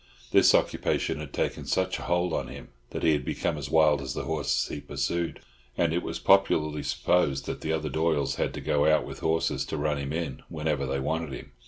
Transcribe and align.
This 0.31 0.55
occupation 0.55 1.19
had 1.19 1.31
taken 1.31 1.67
such 1.67 1.97
hold 1.97 2.33
on 2.33 2.47
him 2.47 2.69
that 2.89 3.03
he 3.03 3.11
had 3.11 3.23
become 3.23 3.55
as 3.55 3.69
wild 3.69 4.01
as 4.01 4.15
the 4.15 4.23
horses 4.23 4.67
he 4.67 4.81
pursued, 4.81 5.39
and 5.77 5.93
it 5.93 6.01
was 6.01 6.17
popularly 6.17 6.81
supposed 6.81 7.45
that 7.45 7.61
the 7.61 7.71
other 7.71 7.87
Doyles 7.89 8.37
had 8.37 8.51
to 8.55 8.61
go 8.61 8.87
out 8.87 9.05
with 9.05 9.19
horses 9.19 9.63
to 9.65 9.77
run 9.77 9.99
him 9.99 10.11
in 10.11 10.41
whenever 10.49 10.87
they 10.87 10.99
wanted 10.99 11.33
him. 11.33 11.51